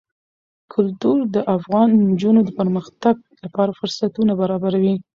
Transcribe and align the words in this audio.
کلتور 0.73 1.19
د 1.35 1.37
افغان 1.55 1.89
نجونو 2.11 2.41
د 2.45 2.49
پرمختګ 2.59 3.15
لپاره 3.43 3.71
فرصتونه 3.79 4.31
برابروي. 4.41 4.93